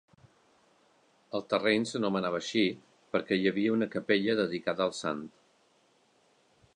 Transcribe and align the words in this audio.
El 1.39 1.43
terreny 1.51 1.85
s'anomenava 1.89 2.39
així 2.43 2.63
perquè 3.17 3.39
hi 3.41 3.45
havia 3.51 3.75
una 3.77 3.91
capella 3.97 4.39
dedicada 4.41 4.85
al 4.89 4.99
sant. 5.03 5.25